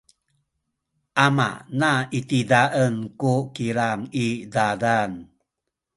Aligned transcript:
amana 1.25 1.91
itizaen 2.19 2.95
ku 3.19 3.33
kilang 3.55 4.01
i 4.25 4.27
zazan. 4.53 5.11